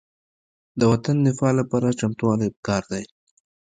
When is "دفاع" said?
1.27-1.51